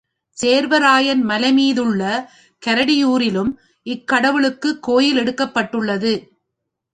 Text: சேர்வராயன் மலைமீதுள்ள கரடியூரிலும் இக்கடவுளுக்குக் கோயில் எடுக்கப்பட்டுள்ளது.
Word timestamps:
சேர்வராயன் 0.37 1.21
மலைமீதுள்ள 1.23 2.01
கரடியூரிலும் 2.63 3.51
இக்கடவுளுக்குக் 3.85 4.79
கோயில் 4.79 5.17
எடுக்கப்பட்டுள்ளது. 5.17 6.13